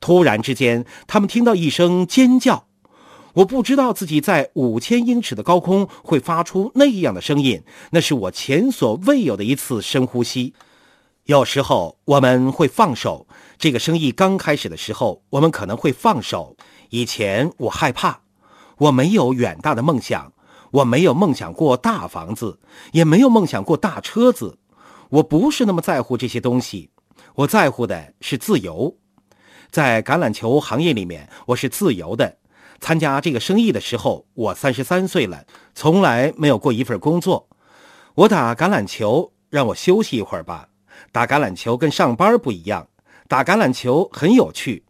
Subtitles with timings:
[0.00, 2.66] 突然之间，他们听到一声尖叫。
[3.34, 10.54] 我不知道自己在五千英尺的高空会发出那样的声音，那是我前所未有的一次深呼吸。
[11.26, 16.56] 有时候我们会放手，这个生意刚开始的时候，我们可能会放手。
[16.88, 18.22] 以前我害怕，
[18.78, 20.32] 我没有远大的梦想，
[20.72, 22.58] 我没有梦想过大房子，
[22.92, 24.58] 也没有梦想过大车子。
[25.10, 26.90] 我不是那么在乎这些东西，
[27.36, 28.96] 我在乎的是自由。
[29.70, 32.38] 在橄榄球行业里面，我是自由的。
[32.80, 37.48] 参加这个生意的时候，我三十三岁了，从来没有过一份工作。
[38.14, 40.68] 我打橄榄球，让我休息一会儿吧。
[41.12, 42.88] 打橄榄球跟上班不一样，
[43.28, 44.84] 打橄榄球很有趣。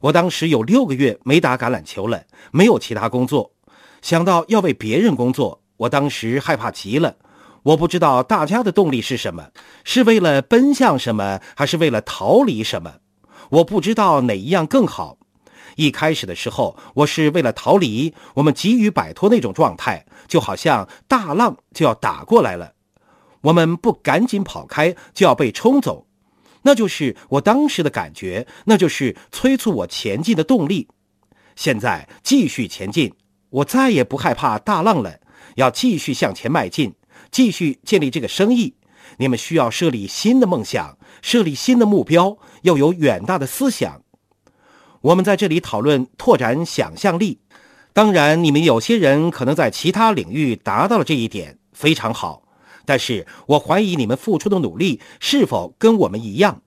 [0.00, 3.52] 我当时有六个月没打橄榄球了，没有其他工作。
[4.02, 7.16] 想到要为别人工作，我当时害怕极了。
[7.62, 9.48] 我不知道大家的动力是什么，
[9.84, 12.96] 是为了奔向什么，还是为了逃离什么？
[13.50, 15.18] 我不知道哪一样更好。
[15.76, 22.72] 一开始的时候，我是为了逃离，我们急于摆脱那种状态，就好像大浪就要打过来了，
[23.42, 26.06] 我们不赶紧跑开，就要被冲走。
[26.62, 30.88] 那就是我当时的感觉，那就是催促我前进的动力。
[31.54, 33.14] 现在继续前进，
[33.50, 35.20] 我再也不害怕大浪了，
[35.54, 36.92] 要继续向前迈进，
[37.30, 38.74] 继续建立这个生意。
[39.16, 44.02] 你们需要设立新的梦想，设立新的目标，要有远大的思想。
[45.00, 47.40] 我们在这里讨论拓展想象力。
[47.92, 52.42] 当然，你们有些人可能在其他领域达到了这一点，非常好。
[52.84, 56.62] 但是我怀疑你们付出的努力是否跟我们一样。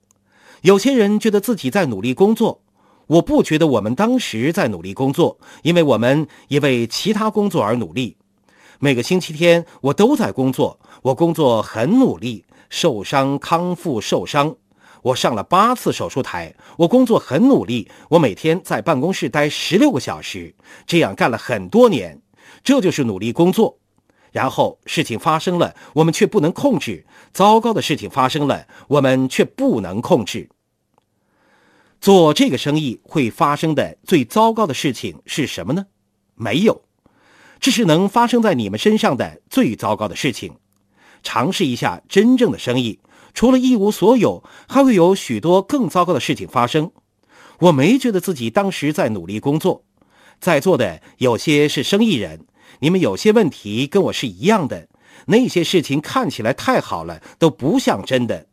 [0.61, 2.61] 有些人觉得自己在努力工作，
[3.08, 8.17] 我不觉得我们当时在努力工作，因为我们也为其他工作而努力。
[8.84, 14.56] 每个星期天我都在工作，我工作很努力，受伤康复受伤。
[15.04, 20.56] 我上了八次手术台，我工作很努力，我每天在办公室待十六个小时，
[20.88, 22.20] 这样干了很多年，
[22.64, 23.78] 这就是努力工作。
[24.32, 30.50] 然后事情发生了，我们却不能控制；糟糕的事情发生了，我们却不能控制。
[32.00, 35.86] 做这个生意会发生的最糟糕的事情是什么呢？
[36.34, 36.82] 没有，
[37.61, 40.55] 这是能发生在你们身上的最糟糕的事情。
[41.23, 42.99] 尝试一下真正的生意。
[43.33, 46.92] 除了一无所有，还会有许多更糟糕的事情发生。
[47.60, 49.86] 我没觉得自己当时在努力工作，
[50.42, 52.45] 在座的有些是生意人，
[52.80, 54.89] 你们有些问题跟我是一样的。
[55.28, 58.48] 那些事情看起来太好了，都不像真的。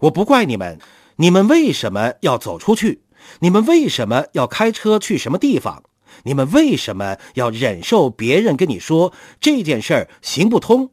[0.00, 0.78] 我不怪你们，
[1.16, 3.02] 你们为什么要走出去？
[3.40, 5.82] 你们为什么要开车去什么地方？
[6.22, 10.90] 你们为什么要忍受别人跟你说这件事儿行不通？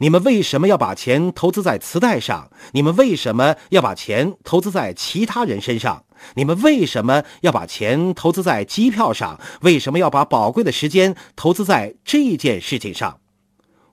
[0.00, 2.50] 你们为什么要把钱投资在磁带上？
[2.72, 6.04] 你们为什么要把钱投资在其他人身上？
[6.34, 9.40] 你们为什么要把钱投资在机票上？
[9.62, 13.20] 为什么要把宝贵的时间投资在这件事情上？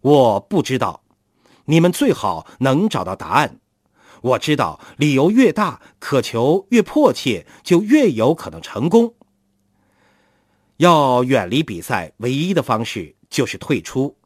[0.01, 1.01] 我不知道。
[1.65, 3.59] 你们最好能找到答案。
[4.21, 9.13] 我知道，理由越大，渴求越迫切，就越有可能成功。
[10.77, 14.17] 要远离比赛，唯一的方式就是退出。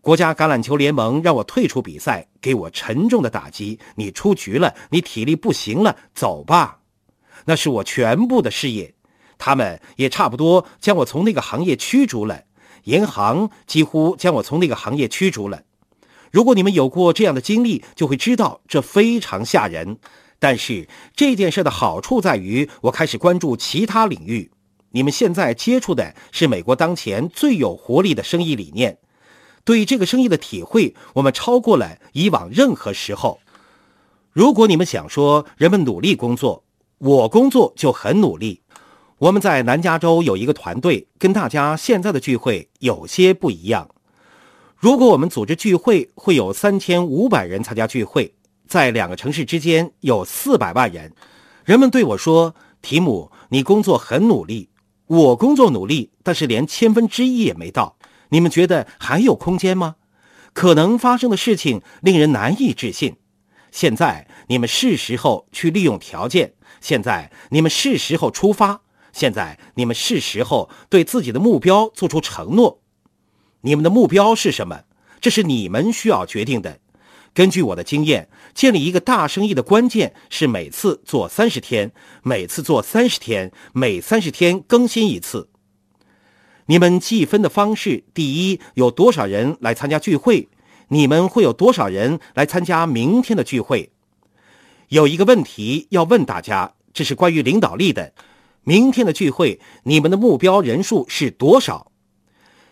[0.00, 3.78] 国家橄榄球联盟让我退出比赛，给我沉重的打击。
[3.96, 6.80] 你出局了，你体力不行了，走吧。
[7.44, 8.94] 那是我全部的事业。
[9.38, 12.42] 他们也差不多将我从那个行业驱逐了。
[12.84, 15.62] 银行几乎将我从那个行业驱逐了。
[16.32, 19.98] 如果你们有过这样的经历，就会知道这非常吓人。
[20.38, 24.50] 但是这件事的好处在于，我开始关注其他领域。
[24.96, 28.96] 你们现在接触的是美国当前最有活力的生意理念。
[29.62, 33.38] 对这个生意的体会，我们超过了以往任何时候。
[34.32, 36.64] 如果你们想说人们努力工作，
[36.96, 38.62] 我工作就很努力。
[39.18, 43.90] 我们在南加州有一个团队，跟大家现在的聚会有些不一样。
[44.78, 48.32] 如果我们组织聚会，会有三千五百人参加聚会，
[48.66, 51.12] 在两个城市之间有四百万人。
[51.66, 54.70] 人们对我说：“提姆，你工作很努力。”
[55.06, 57.96] 我工作努力，但是连千分之一也没到。
[58.30, 59.96] 你们觉得还有空间吗？
[60.52, 63.16] 可能发生的事情令人难以置信。
[63.70, 66.54] 现在你们是时候去利用条件。
[66.80, 68.82] 现在你们是时候出发。
[69.12, 72.80] 现在你们是时候对自己的目标做出承诺。
[73.60, 74.82] 你们的目标是什么？
[75.20, 76.80] 这是你们需要决定的。
[77.32, 81.92] 根据我的经验，建立一个大生意的关键是每次做三十天，
[82.22, 85.50] 每次做三十天，每三十天更新一次。
[86.64, 90.48] 你们计分的方式：第一，有多少人来参加聚会？
[90.88, 93.90] 你们会有多少人来参加明天的聚会？
[94.88, 98.14] 有一个问题要问大家，这是关于领导力的。
[98.62, 101.92] 明天的聚会，你们的目标人数是多少？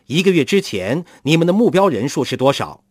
[0.06, 2.83] 一个月之前，你们的目标人数是多少？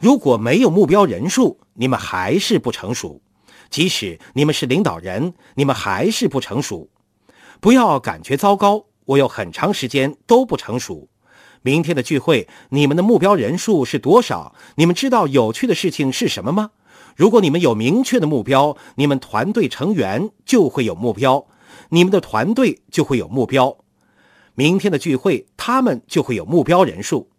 [0.00, 3.20] 如果没有目标人数，你们还是不成熟。
[3.68, 6.88] 即使你们是领导人，你们还是不成熟。
[7.60, 11.10] 不要感觉糟糕，我有很长时间都不成熟。
[11.60, 14.54] 明天的聚会，你们的目标人数是多少？
[14.76, 16.70] 你们知道有趣的事情是什么吗？
[17.14, 21.46] 如果你们有明确的目标，你们团队成员就会有目标，
[21.90, 23.76] 你们的团队就会有目标。
[24.54, 27.29] 明天的聚会，他们就会有目标人数。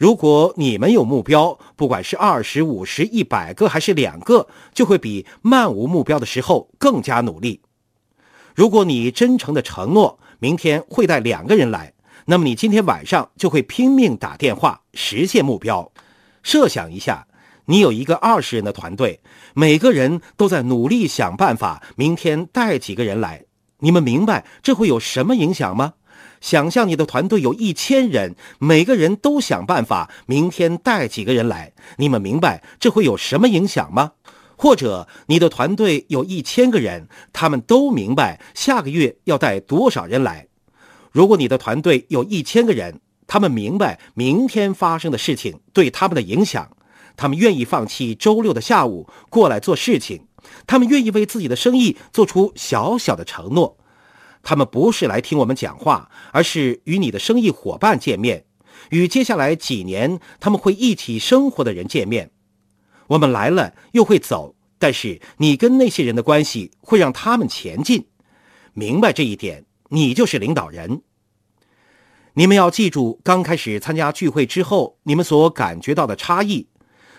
[0.00, 7.60] 如果你们有目标，不管是二十五十、一百个还是两个，就会比漫无目标的时候更加努力。
[8.54, 11.92] 如果你真诚的承诺明天会带两个人来，
[12.24, 15.92] 那么你今天晚上就会拼命打电话实现目标。
[16.42, 17.26] 设想一下，
[17.66, 19.20] 你有一个二十人的团队，
[19.52, 23.44] 每个人都在努力想办法明天带几个人来。
[23.80, 25.92] 你们明白这会有什么影响吗？
[26.40, 31.72] 想象你的团队有一千人，每个人都想办法明天带几个人来。
[31.98, 34.12] 你们明白这会有什么影响吗？
[34.56, 40.48] 或者你的团队有一千个人，他们都明白下个月要带多少人来。
[41.12, 46.70] 如果你的团队有一千个人，他们明白明天发生的事情对他们的影响，
[47.16, 50.26] 他们愿意放弃周六的下午过来做事情，
[50.66, 53.78] 他们愿意为自己的生意做出小小的承诺。
[54.42, 58.44] 他们不是来听我们讲话，而是与你的生意伙伴见面，
[58.90, 62.30] 与接下来几年他们会一起生活的人见面。
[63.08, 68.06] 我们来了又会走，但是你跟那些人的关系会让他们前进。
[68.72, 71.02] 明白这一点，你就是领导人。
[72.34, 76.68] 你们要记住，刚开始参加聚会之后，你们所感觉到的差异。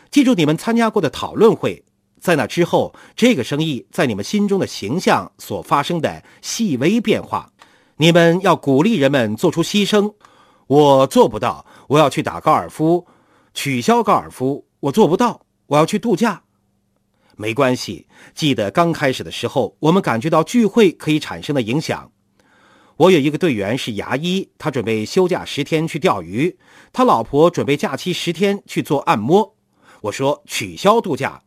[0.09, 1.83] 记住你们参加过的讨论会。
[2.21, 7.51] 在那之后，这个生意在你们心中的形象所发生的细微变化，
[7.97, 10.13] 你们要鼓励人们做出牺牲。
[10.67, 13.07] 我做不到，我要去打高尔夫，
[13.55, 16.43] 取消高尔夫，我做不到，我要去度假。
[17.35, 22.11] 没关系，记得刚开始的时候，我们感觉到聚会可以产生的影响。
[22.97, 26.55] 我有一个队员是牙医，他准备休假十天去钓鱼，
[26.93, 29.55] 他老婆准备假期十天去做按摩。
[30.01, 31.41] 我说取消度假。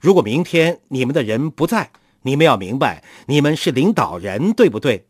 [0.00, 1.90] 如果明天你们的人不在，
[2.22, 5.06] 你们要明白，你们是领导人，对不对？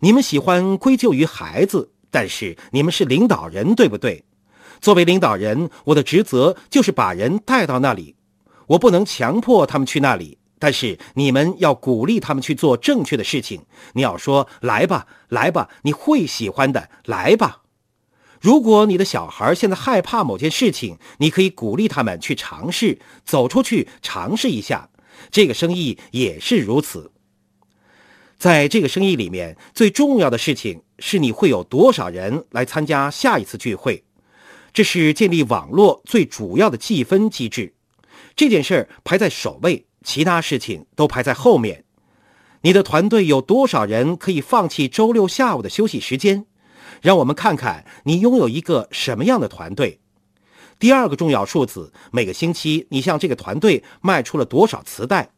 [0.00, 4.24] 你们喜欢归咎于孩子，但是你们是领导人，对不对？
[4.80, 8.16] 作为领导人，我的职责就是把人带到那里，
[8.68, 13.62] 我不能强迫他们去那里，但是你们要鼓励他们去做正确的事情。
[13.92, 17.62] 你要说：“来吧，来吧，你会喜欢的，来吧。”
[18.40, 24.88] 如果你的小孩现在害怕某件事情，你可以鼓励他们去尝试，走出去尝试一下。
[25.30, 27.12] 这个生意也是如此。
[28.38, 34.02] 在这个生意里面，最重要的事情是你会有多少人来参加下一次聚会，
[34.72, 37.74] 这是建立网络最主要的计分机制。
[38.34, 41.84] 这件事儿排在首位，其他事情都排在后面。
[42.62, 46.46] 你的团队有多少人可以放弃周六下午的休息时间？
[47.02, 50.00] 让我们看看你拥有一个什么样的团队。
[50.78, 55.30] 第二个重要数字：每个星期你向这个团队卖出了多少磁带？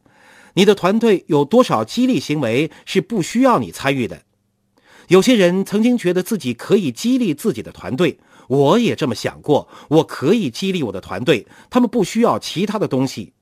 [0.53, 4.21] 你的团队有多少激励行为是不需要你参与的？
[5.09, 13.33] 有些人曾经觉得自己可以激励自己的团队，我也这么想过，我可以激励我的团队，他们不需要其他的东西。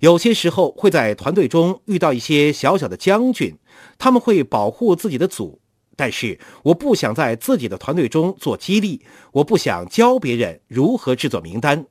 [0.00, 3.56] 有些时候会在团队中遇到一些小小的将军，
[3.96, 5.61] 他们会保护自己的组。
[6.02, 9.02] 但是我不想在自己的团队中做激励，
[9.34, 11.86] 我不想教别人如何制作名单，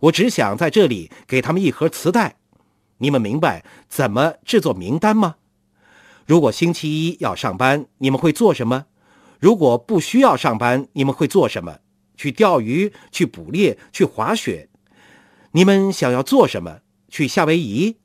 [0.00, 2.36] 我只想在这里给他们一盒磁带。
[2.98, 5.36] 你们明白怎么制作名单吗？
[6.26, 8.84] 如果星期一要上班，你们会做什么？
[9.40, 11.78] 如果不需要上班，你们会做什么？
[12.18, 14.68] 去钓鱼，去捕猎，去滑雪。
[15.52, 16.80] 你们想要做什么？
[17.08, 17.96] 去夏威夷。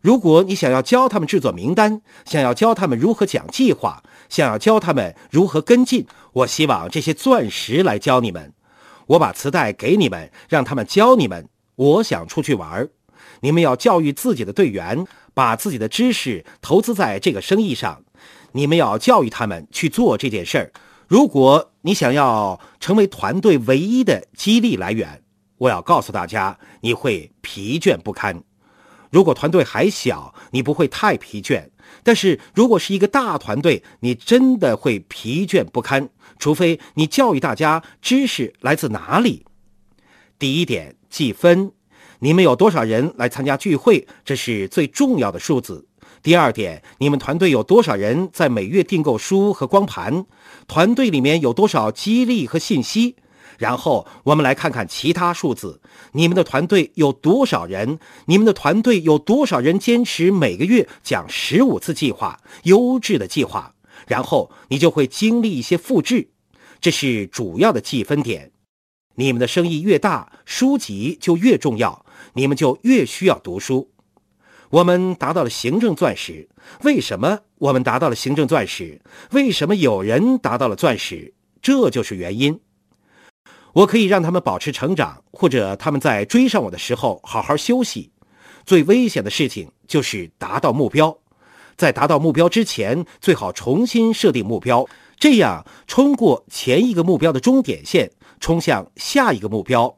[0.00, 8.52] 如果你想要教他们制作名单，想要教他们如何讲计划，想要教他们如何跟进，我希望这些钻石来教你们。
[9.06, 11.48] 我把磁带给你们，让他们教你们。
[11.76, 12.88] 我想出去玩，
[13.40, 18.02] 你们要教育自己的队员，把自己的知识投资在这个生意上。
[18.52, 20.72] 你们要教育他们去做这件事儿。
[21.06, 25.22] 如果你想要成为团队唯一的激励来源，
[25.56, 28.42] 我要告诉大家，你会疲倦不堪。
[29.10, 31.68] 如果团队还小，你不会太疲倦；
[32.02, 36.08] 但是如果是一个大团队，你真的会疲倦不堪。
[36.38, 39.44] 除非你教育大家知识来自哪里。
[40.38, 41.72] 第一点，计分，
[42.20, 45.86] 你们有多少人来参加聚会，这是最重要的数字。
[46.22, 50.26] 第二点，你们团队有多少人在每月订购书和光盘？
[50.66, 53.16] 团队里面有多少激励和信息？
[53.58, 55.80] 然后我们来看看其他数字。
[56.12, 57.98] 你们的团队有多少人？
[58.24, 63.74] 你们的团队有多少人坚持每个月讲十五次计划，优质的计划？
[64.06, 66.30] 然后你就会经历一些复制，
[66.80, 68.52] 这是主要的计分点。
[69.16, 73.90] 你们的生意越大，书籍就越重要，你们就越需要读书。
[74.70, 76.48] 我们达到了行政钻石，
[76.82, 79.00] 为什么我们达到了行政钻石？
[79.32, 81.34] 为什么有人达到了钻石？
[81.60, 82.60] 这就是原因。
[83.78, 88.10] 我可以让他们保持成长，或者他们在追上我的时候好好休息。
[88.66, 91.16] 最危险的事情就是达到目标，
[91.76, 94.84] 在达到目标之前，最好重新设定目标，
[95.16, 99.96] 这样冲过前一个目标的终点线，冲向下一个目标。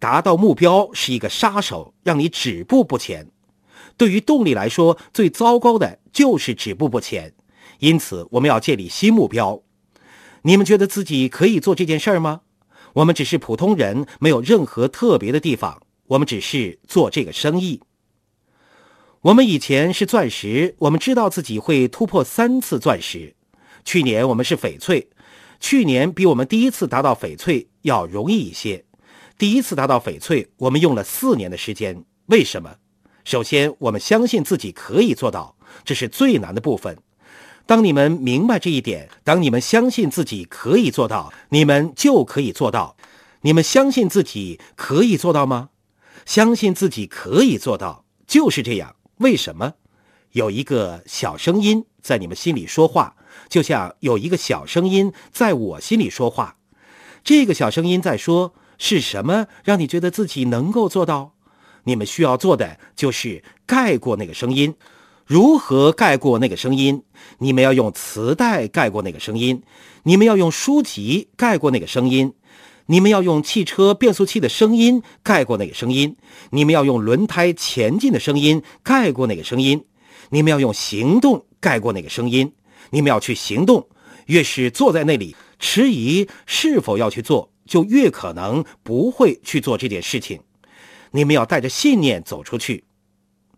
[0.00, 3.30] 达到目标是一个杀手，让你止步不前。
[3.96, 7.32] 对于动力来说，最糟糕的就是止步不前。
[7.78, 9.62] 因此，我们要建立新目标。
[10.42, 12.40] 你们觉得自己可以做这件事儿吗？
[12.94, 15.80] 我们只是普通人，没有任何特别的地方。
[16.06, 17.80] 我们只是做这个生意。
[19.22, 23.34] 我们以前是钻石，我们知道自己会突破三次钻石。
[23.84, 25.08] 去年我们是翡翠，
[25.58, 28.84] 去年比我们第一次达到翡翠要容易一些。
[29.38, 32.04] 第一次达到翡翠，我们用了四年的时间。
[32.26, 32.76] 为什么？
[33.24, 36.98] 首先，我们相信自己可以做到，这是最难的部分。
[37.66, 42.96] 当你们明白这一点，当你们相信自己可以做到，你们就可以做到。
[43.42, 45.70] 你们相信自己可以做到吗？
[46.24, 48.96] 相信自己可以做到，就是这样。
[49.18, 49.74] 为什么？
[50.32, 53.16] 有一个小声音在你们心里说话，
[53.48, 56.56] 就像有一个小声音在我心里说话。
[57.22, 61.34] 这个小声音在说：是什么让你觉得自己能够做到？
[61.84, 64.74] 你们需要做的就是盖过那个声音。
[65.26, 67.02] 如何盖过那个声音？
[67.38, 69.62] 你们要用磁带盖过那个声音，
[70.02, 72.34] 你们要用书籍盖过那个声音，
[72.86, 76.16] 你们要用汽车变速器的声音盖过那个声音，
[76.50, 79.84] 你们要用轮胎前进的声音盖过那个声音，
[80.30, 82.52] 你们要用行动盖过那个声音。
[82.90, 83.88] 你们要去行动，
[84.26, 90.40] 越是坐在那里迟疑是否要去做，就越可能不会去做这件事情。
[91.12, 92.84] 你们要带着信念走出去。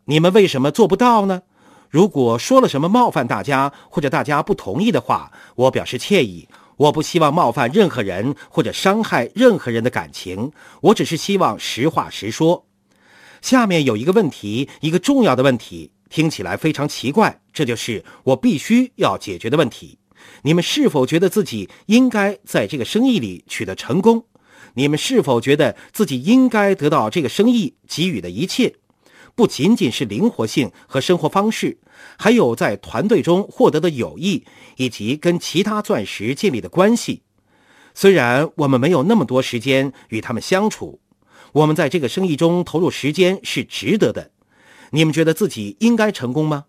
[0.04, 1.42] 你们为什么做不到呢？
[1.88, 6.48] 如果说了什么冒犯大家，或者大家不同意的话，我表示歉意。
[6.76, 10.50] 我不希望冒犯任何人，或者伤害任何人的感情。
[10.80, 12.66] 我只是希望实话实说。
[13.40, 19.98] 下面有一个问题，一个重要的问题，听起来非常奇怪，这就是我必须要解决的问题。
[20.42, 24.24] 你们是否觉得自己应该在这个生意里取得成功？
[24.74, 28.74] 你们是否觉得自己应该得到这个生意给予的一切？
[29.36, 31.78] 不仅仅是灵活性和生活方式，
[32.16, 34.44] 还有在团队中获得的友谊，
[34.76, 37.22] 以及跟其他钻石建立的关系。
[37.94, 41.00] 虽然我们没有那么多时间与他们相处，
[41.52, 44.30] 我们在这个生意中投入时间是值得的。
[44.90, 46.66] 你们觉得自己应该成功吗？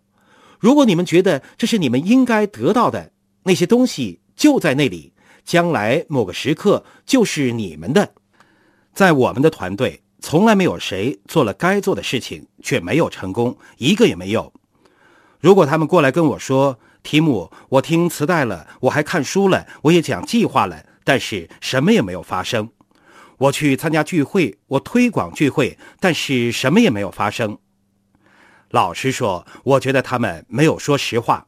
[0.59, 3.11] 如果你们觉得这是你们应该得到的，
[3.43, 8.13] 那些东西就在那里，将来某个时刻就是你们的。
[8.93, 10.04] 在我们的团队。
[10.27, 14.51] 从来没有谁做了该做的事情却没有成功，一个也没有。
[15.39, 22.67] 如果他们过来跟我说：“提姆，我听磁带了，我还看书了，我也讲计划了，但是什么也没有发生。”
[23.37, 27.59] 我去参加聚会，我推广聚会，但是什么也没有发生。
[28.71, 31.45] 老实说，我觉得他们没有说实话。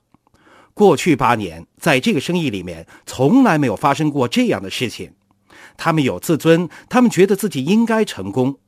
[0.76, 5.14] 过去八年，在这个生意里面，从来没有发生过这样的事情。
[5.78, 8.60] 他们有自尊，他们觉得自己应该成功。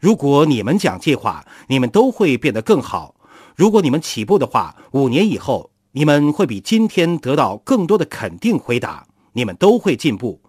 [0.00, 3.16] 如果你们讲计划，你们都会变得更好。
[3.56, 9.06] 如果你们起步的话，五年以后，你们会比今天得到更多的肯定回答。
[9.32, 10.40] 你们都会进步。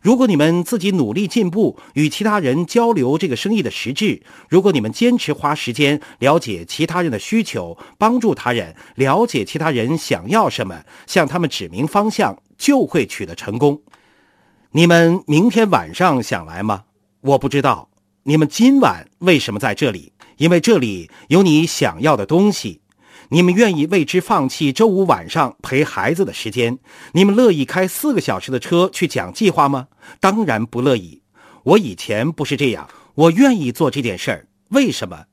[0.00, 13.80] 如果你们自己努力进步，与其他人交流这个生意的实质，如果你们坚持花时间了解其他人的需求，帮助他人了解其他人想要什么，向他们指明方向，就会取得成功。
[14.72, 16.84] 你们明天晚上想来吗？
[17.20, 17.91] 我不知道。
[18.24, 20.12] 你们今晚为什么在这里？
[20.36, 22.80] 因为这里有你想要的东西。
[23.30, 26.78] 你们愿意为之放弃周五晚上陪孩子的时间？
[27.14, 29.88] 你们乐意开四个小时的车去讲计划吗？
[30.20, 31.20] 当然不乐意。
[31.64, 32.88] 我以前不是这样。
[33.14, 34.46] 我愿意做这件事儿。
[34.68, 35.24] 为什么？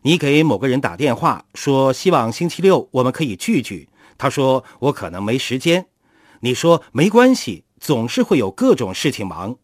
[0.00, 5.84] 你给某个人打电话说希望星期六我们可以聚聚，他说我可能没时间。
[6.40, 9.56] 你说没关系，总是会有各种事情忙。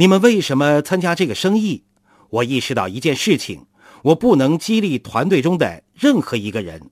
[0.00, 1.84] 你们为什么参加这个生意？
[2.30, 3.66] 我意识到一件事情：
[4.04, 6.90] 我不能激励团队中的任何一个人。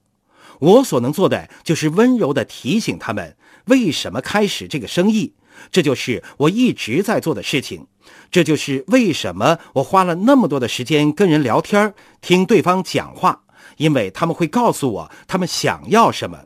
[0.59, 3.35] 我所能做的就是温柔地提醒他们
[3.65, 5.33] 为什么开始这个生意。
[5.71, 7.87] 这就是我一直在做的事情。
[8.31, 13.45] 这就是为什么我花了那么多的时间跟人聊天，听对方讲话，
[13.79, 16.41] 因为他们会告诉我他们想要什么。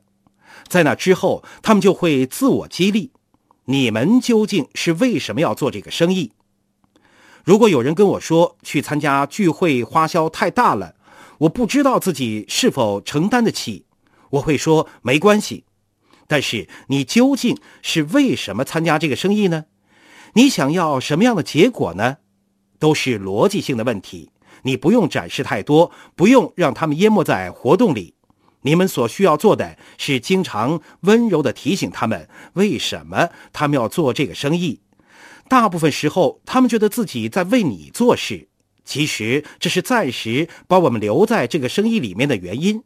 [0.68, 3.10] 在那之后，他们就会自我激励。
[3.64, 6.30] 你们究竟是为什么要做这个生意？
[7.44, 10.94] 如果有人跟我说去参加聚会花销太大了，
[11.38, 13.86] 我不知道自己是否承担得起，
[14.30, 15.64] 我会说没关系。
[16.28, 19.64] 但是你究竟是为什么参加这个生意呢？
[20.34, 22.18] 你想要什么样的结果呢？
[22.78, 24.30] 都是逻辑性的问题。
[24.62, 28.14] 你不用展示太多，不用让他们淹没在活动里。
[28.62, 34.80] 你们所需要做的是经常温柔地提醒他们为什么他们要做这个生意。
[35.52, 38.48] 大部分时候，他们觉得自己在为你做事，
[38.86, 42.82] 其实这是暂时把我们留在这个生意里面的原因。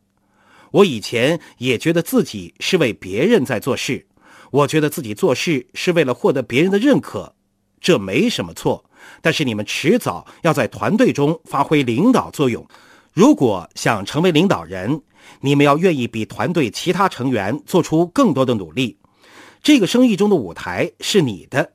[0.72, 4.08] 我以前也觉得自己是为别人在做事，
[4.50, 7.36] 我觉得自己做事是为了获得别人的认可，
[7.80, 8.84] 这没什么错。
[9.22, 12.66] 但是你们迟早要在团队中发挥领导作用。
[13.12, 15.02] 如果想成为领导人，
[15.40, 18.98] 你们要愿意比团队其他成员做出更多的努力。
[19.62, 21.74] 这个生意中的舞台是你的，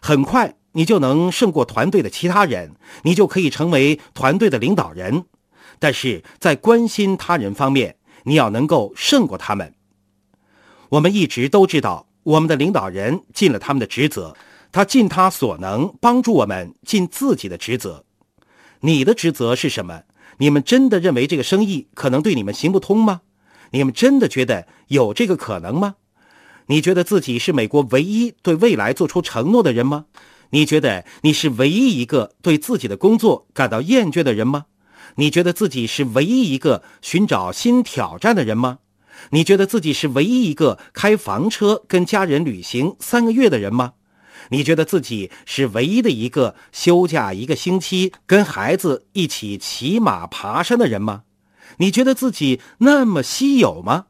[0.00, 5.24] 很快你就能胜过团队的其他人，你就可以成为团队的领导人。
[5.78, 9.74] 但是在关心他人方面，你要能够胜过他们。
[10.90, 14.36] 我们一直都知道，我们的领导人尽了他们的职责，
[14.72, 18.04] 他尽他所能帮助我们尽自己的职责。
[18.80, 20.02] 你的职责是什么？
[20.38, 23.22] 你们真的认为这个生意可能对你们行不通吗？
[23.72, 25.96] 你们真的觉得有这个可能吗？
[26.70, 30.04] 你觉得自己是美国唯一对未来做出承诺的人吗？
[30.50, 34.66] 你觉得你是唯一一个对自己的工作感到厌倦的人吗？
[35.16, 38.78] 你觉得自己是唯一一个寻找新挑战的人吗？
[39.30, 43.94] 你觉得自己是唯一一个开房车跟家人旅行三个月的人吗？
[44.50, 51.22] 你觉得自己是唯一的一个休假一个星期跟孩子一起骑马爬山的人吗？
[51.78, 54.06] 你觉得自己那么稀有吗？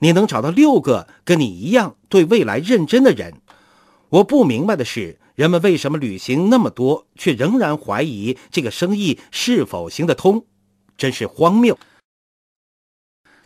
[0.00, 3.34] 你能找到六个跟你一样对未来认真的人？
[4.08, 5.18] 我不明白的是。
[5.34, 10.44] 人们为什么旅行那么多，却仍然怀疑这个生意是否行得通？
[10.96, 11.78] 真是荒谬！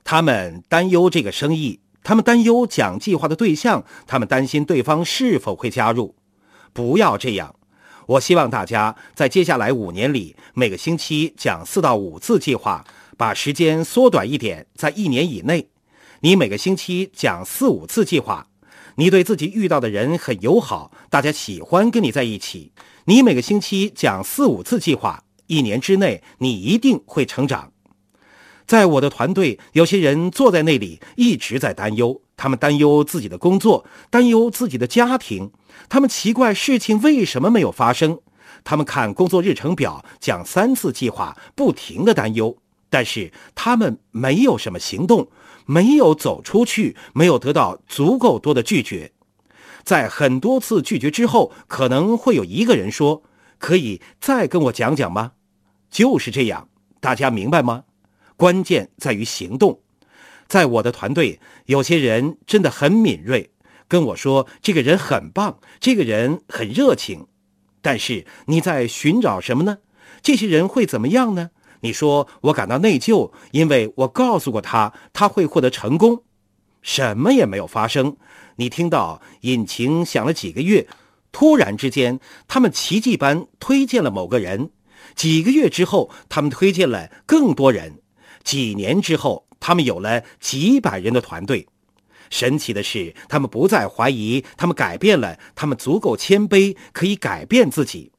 [0.02, 6.16] 他们担忧这个生意，他们担忧讲计划的对象，他们担心对方是否会加入。
[6.72, 7.54] 不要这样！
[8.06, 12.82] 我希望大家在接下来五年里，每个星期讲四到五次计划，
[13.18, 15.68] 把时间缩短一点，在一年以内，
[16.24, 18.46] 你每个星期讲四五次计划。
[18.94, 22.70] 你对自己遇到的人很友好，大家喜欢跟你在一起。
[23.06, 27.72] 你每个星期讲四五次计划，一年之内你一定会成长。
[28.68, 35.50] 在我的团队，有些人坐在那里一直在担忧，他们担忧自己的工作，担忧自己的家庭，
[35.88, 38.20] 他们奇怪事情为什么没有发生。
[38.62, 42.56] 他们看工作日程表，讲三次计划，不停的担忧，
[42.92, 45.30] 但是他们没有什么行动。
[45.64, 49.12] 没有走出去，没有得到足够多的拒绝，
[49.84, 53.22] 在很多次拒绝之后，可能会有一个人说
[53.58, 55.32] ：“可以再跟我讲讲吗？”
[55.88, 57.84] 就是这样，大家明白吗？
[58.36, 59.80] 关键在于行动。
[60.48, 63.52] 在我的团队，有些人真的很敏锐，
[63.86, 67.28] 跟我说：“这个人很棒，这个人很热情。”
[67.80, 69.78] 但是你在寻找什么呢？
[70.20, 71.50] 这些人会怎么样呢？
[71.82, 76.22] 你说我感到内疚，因为我告诉过他他会获得成功，
[76.80, 78.16] 什么也没有发生。
[78.56, 80.86] 你听到引擎响了几个月，
[81.32, 84.70] 突然之间，他们奇迹般推荐了某个人。
[85.16, 88.00] 几个月之后，他们推荐了更多人。
[88.44, 91.66] 几年之后，他们有了几百人的团队。
[92.30, 98.12] 神奇的是，他们不再怀疑，他们改变了，他们足够谦卑，可以改变自己。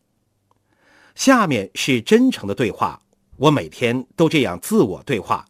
[1.15, 3.02] 下面是真诚的对话。
[3.43, 5.45] 我每天都这样自我对话，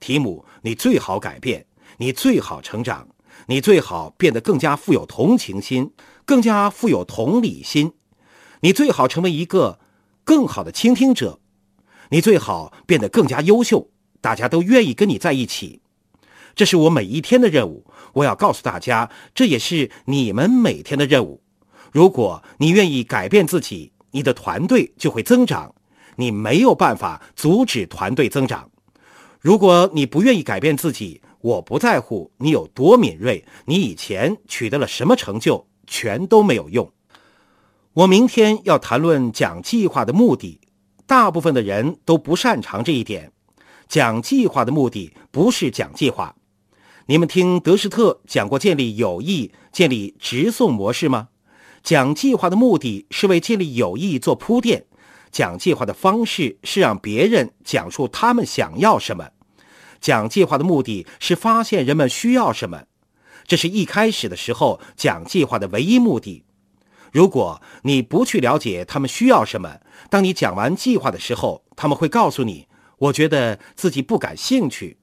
[0.00, 1.66] 提姆，你最好改变，
[1.98, 3.06] 你最好成长，
[3.46, 5.92] 你最好变得更加富有同情心，
[6.24, 7.92] 更加富有同理心，
[8.62, 9.78] 你最好成为一个
[10.24, 11.38] 更好的倾听者，
[12.10, 13.88] 你最好变得更加优秀，
[14.20, 15.80] 大家都愿意跟你在一起。
[16.56, 17.86] 这是我每一天的任务。
[18.14, 21.40] 我要告诉大家，这也是你们每天的任务。
[21.92, 25.72] 如果你愿意改变自己，你的团队就会增长。
[26.16, 28.70] 你没有办法阻止团队增长。
[29.40, 36.90] 如果你不愿意改变自己，我不在乎你有多敏锐，你以前取得了什么成就，全都没有用。
[37.94, 40.60] 我明天要谈论讲计划的目的，
[41.06, 43.32] 大部分的人都不擅长这一点。
[43.88, 46.34] 讲计划的目的不是讲计划。
[47.06, 51.28] 你们听德士特讲过建立友谊、建立直送模式吗？
[51.82, 54.86] 讲计划的目的是为建立友谊做铺垫，
[55.32, 59.30] 讲计划的方式是让别人讲述他们想要什么。
[60.00, 62.84] 讲计划的目的是发现人们需要什么，
[63.46, 66.44] 这是一开始的时候讲计划的唯一目的。
[67.10, 72.68] 如果你不去了解他们需要什么，当你讲完计划的时候，他们会告诉你
[72.98, 74.98] ：“我觉得自己不感兴趣。”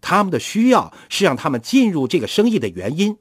[0.00, 3.18] 他们的需要是让他们进入这个生意的原因。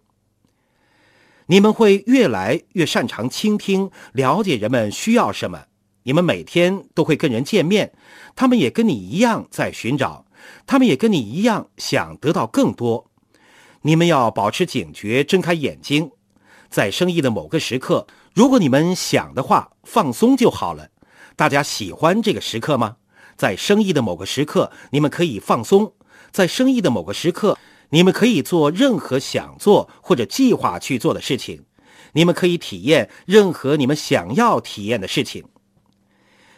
[1.45, 5.65] 你们会越来越擅长倾听，了解人们需要什么。
[6.03, 7.93] 你们每天都会跟人见面，
[8.35, 10.25] 他们也跟你一样在寻找，
[10.65, 13.09] 他们也跟你一样想得到更多。
[13.83, 16.11] 你们要保持警觉，睁开眼睛，
[16.69, 20.89] 在生意的某个时刻，如果你们想的话，放松就好了。
[21.35, 22.97] 大家喜欢这个时刻吗？
[23.35, 25.93] 在生意的某个时刻，你们可以放松。
[26.31, 27.57] 在生意的某个时刻，
[27.89, 31.65] 你们可以做任何想做或者计划去做的事情。
[32.13, 35.43] 你们可以体验任何你们想要体验的事情。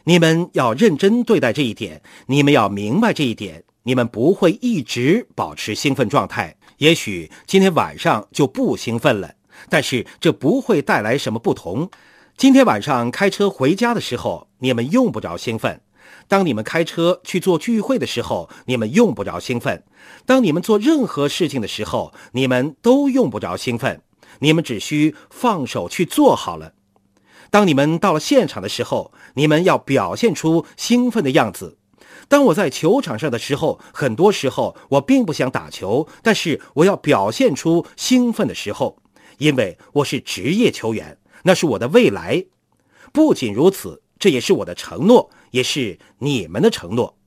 [0.05, 3.63] 你们要认真对待这一点，你们要明白这一点。
[3.85, 9.35] 你们不会一直保持兴奋状态，也许今天晚上就不兴奋了，
[9.69, 11.89] 但是这不会带来什么不同。
[12.37, 15.81] 今天晚上开车回家的时候，你们用不着兴奋。
[16.27, 19.79] 当你们开车去做聚会的时候，你们用不着兴奋；
[20.25, 24.01] 当你们做任何事情的时候，你们都用不着兴奋。
[24.39, 26.73] 你们只需放手去做好了。
[27.53, 31.77] 当你们到了现场的时候，你们要表现出兴奋的样子。
[32.27, 38.97] 当我在球场上的时候，很多时候我并不想打球，但是我要表现出兴奋的时候，
[39.37, 42.43] 因为我是职业球员，那是我的未来。
[43.11, 45.29] 不仅如此，这也是我的承诺。
[45.51, 47.19] 也是你们的承诺，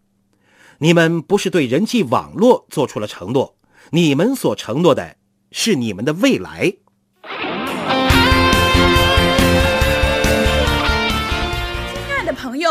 [0.78, 3.54] 你们不是对人际网络做出了承诺，
[3.90, 5.18] 你们所承诺的
[5.52, 6.78] 是你们的未来。